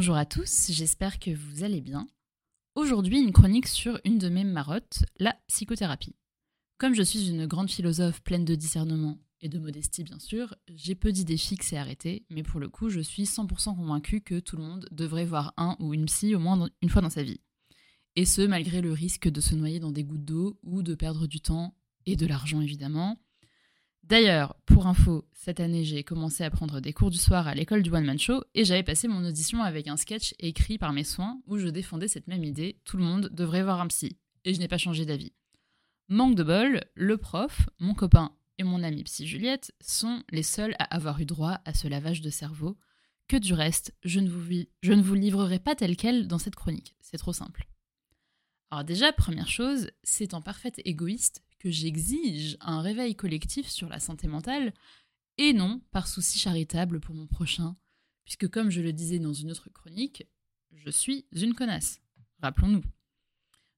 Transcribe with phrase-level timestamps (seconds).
[0.00, 2.08] Bonjour à tous, j'espère que vous allez bien.
[2.74, 6.16] Aujourd'hui, une chronique sur une de mes marottes, la psychothérapie.
[6.78, 10.94] Comme je suis une grande philosophe pleine de discernement et de modestie bien sûr, j'ai
[10.94, 14.56] peu d'idées fixes et arrêtées, mais pour le coup, je suis 100% convaincue que tout
[14.56, 17.42] le monde devrait voir un ou une psy au moins une fois dans sa vie.
[18.16, 21.26] Et ce, malgré le risque de se noyer dans des gouttes d'eau ou de perdre
[21.26, 21.74] du temps
[22.06, 23.20] et de l'argent évidemment.
[24.02, 27.82] D'ailleurs, pour info, cette année j'ai commencé à prendre des cours du soir à l'école
[27.82, 31.04] du One Man Show et j'avais passé mon audition avec un sketch écrit par mes
[31.04, 34.16] soins où je défendais cette même idée, tout le monde devrait voir un psy.
[34.44, 35.32] Et je n'ai pas changé d'avis.
[36.08, 40.74] Manque de bol, le prof, mon copain et mon amie psy Juliette sont les seuls
[40.78, 42.76] à avoir eu droit à ce lavage de cerveau,
[43.28, 46.56] que du reste, je ne vous, je ne vous livrerai pas tel quel dans cette
[46.56, 46.96] chronique.
[47.00, 47.68] C'est trop simple.
[48.72, 54.00] Alors déjà, première chose, c'est en parfait égoïste que j'exige un réveil collectif sur la
[54.00, 54.74] santé mentale,
[55.38, 57.76] et non par souci charitable pour mon prochain,
[58.24, 60.26] puisque comme je le disais dans une autre chronique,
[60.72, 62.00] je suis une connasse.
[62.42, 62.82] Rappelons-nous.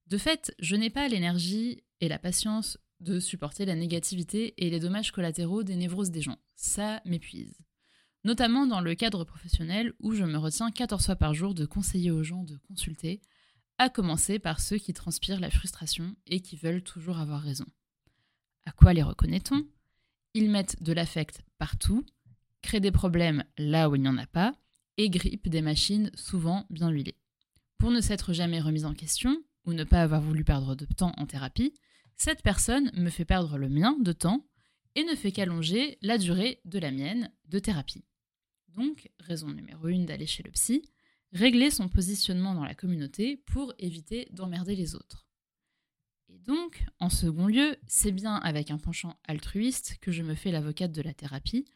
[0.07, 4.81] De fait, je n'ai pas l'énergie et la patience de supporter la négativité et les
[4.81, 6.39] dommages collatéraux des névroses des gens.
[6.55, 7.59] Ça m'épuise.
[8.25, 12.13] Notamment dans le cadre professionnel où je me retiens 14 fois par jour de conseiller
[12.13, 13.21] aux gens de consulter,
[13.83, 17.67] à commencer par ceux qui transpirent la frustration et qui veulent toujours avoir raison.
[18.65, 19.67] À quoi les reconnaît-on?
[20.35, 22.07] Ils mettent de l'affect partout,
[22.63, 24.55] créent des problèmes là où il n'y en a pas,
[24.99, 27.17] et grippent des machines souvent bien huilées.
[27.79, 31.13] Pour ne s'être jamais remise en question, ou ne pas avoir voulu perdre de temps
[31.17, 31.75] en thérapie,
[32.17, 34.47] cette personne me fait perdre le mien de temps
[34.95, 38.05] et ne fait qu'allonger la durée de la mienne de thérapie.
[38.69, 40.83] Donc, raison numéro une d'aller chez le psy,
[41.33, 45.27] régler son positionnement dans la communauté pour éviter d'emmerder les autres.
[46.29, 50.51] Et donc, en second lieu, c'est bien avec un penchant altruiste que je me fais
[50.51, 51.67] l'avocate de la thérapie,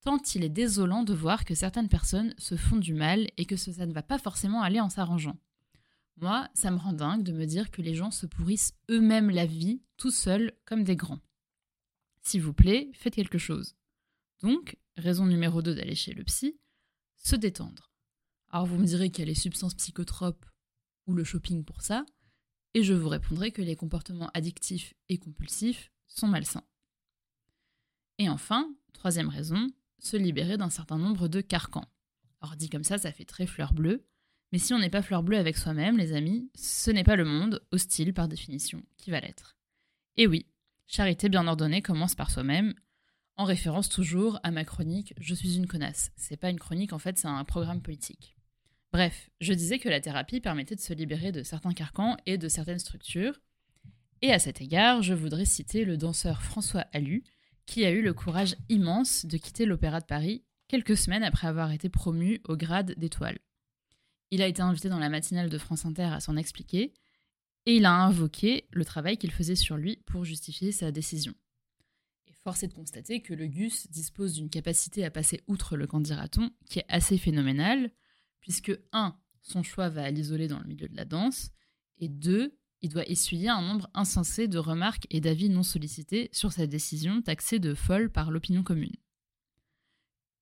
[0.00, 3.56] tant il est désolant de voir que certaines personnes se font du mal et que
[3.56, 5.38] ça ne va pas forcément aller en s'arrangeant.
[6.16, 9.46] Moi, ça me rend dingue de me dire que les gens se pourrissent eux-mêmes la
[9.46, 11.20] vie, tout seuls, comme des grands.
[12.22, 13.74] S'il vous plaît, faites quelque chose.
[14.42, 16.58] Donc, raison numéro 2 d'aller chez le psy,
[17.16, 17.91] se détendre.
[18.52, 20.44] Alors vous me direz qu'il y a les substances psychotropes
[21.06, 22.04] ou le shopping pour ça,
[22.74, 26.64] et je vous répondrai que les comportements addictifs et compulsifs sont malsains.
[28.18, 29.68] Et enfin, troisième raison,
[29.98, 31.88] se libérer d'un certain nombre de carcans.
[32.42, 34.06] Alors dit comme ça, ça fait très fleur bleue,
[34.52, 37.24] mais si on n'est pas fleur bleue avec soi-même, les amis, ce n'est pas le
[37.24, 39.56] monde, hostile par définition, qui va l'être.
[40.18, 40.46] Et oui,
[40.86, 42.74] charité bien ordonnée commence par soi-même,
[43.36, 46.10] en référence toujours à ma chronique Je suis une connasse.
[46.16, 48.36] C'est pas une chronique, en fait, c'est un programme politique.
[48.92, 52.48] Bref, je disais que la thérapie permettait de se libérer de certains carcans et de
[52.48, 53.40] certaines structures.
[54.20, 57.24] Et à cet égard, je voudrais citer le danseur François Allu,
[57.64, 61.72] qui a eu le courage immense de quitter l'Opéra de Paris quelques semaines après avoir
[61.72, 63.38] été promu au grade d'étoile.
[64.30, 66.92] Il a été invité dans la matinale de France Inter à s'en expliquer,
[67.64, 71.34] et il a invoqué le travail qu'il faisait sur lui pour justifier sa décision.
[72.26, 75.86] Et force est de constater que le GUS dispose d'une capacité à passer outre le
[75.86, 77.90] candidaton qui est assez phénoménale,
[78.42, 79.16] puisque 1.
[79.40, 81.50] Son choix va l'isoler dans le milieu de la danse,
[81.98, 82.54] et 2.
[82.82, 87.22] Il doit essuyer un nombre insensé de remarques et d'avis non sollicités sur sa décision
[87.22, 88.94] taxée de folle par l'opinion commune.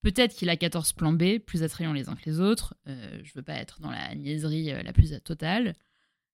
[0.02, 3.34] Peut-être qu'il a 14 plans B, plus attrayants les uns que les autres, euh, je
[3.34, 5.76] veux pas être dans la niaiserie euh, la plus totale,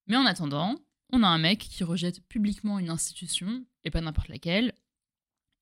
[0.06, 0.76] mais en attendant,
[1.12, 4.72] on a un mec qui rejette publiquement une institution, et pas n'importe laquelle,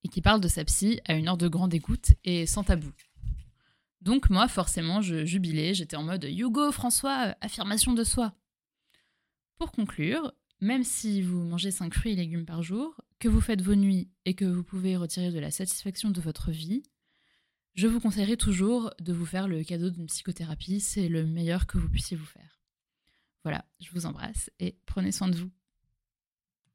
[0.03, 2.91] et qui parle de sa psy à une heure de grande écoute et sans tabou.
[4.05, 8.35] Donc moi, forcément, je jubilais, j'étais en mode Hugo, François, affirmation de soi.
[9.57, 13.61] Pour conclure, même si vous mangez 5 fruits et légumes par jour, que vous faites
[13.61, 16.83] vos nuits et que vous pouvez retirer de la satisfaction de votre vie,
[17.73, 21.79] je vous conseillerais toujours de vous faire le cadeau d'une psychothérapie, c'est le meilleur que
[21.79, 22.61] vous puissiez vous faire.
[23.43, 25.51] Voilà, je vous embrasse et prenez soin de vous.